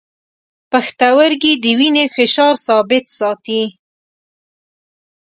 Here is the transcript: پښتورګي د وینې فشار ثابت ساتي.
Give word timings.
پښتورګي 0.71 1.53
د 1.63 1.65
وینې 1.79 2.05
فشار 2.15 2.53
ثابت 2.67 3.05
ساتي. 3.17 3.63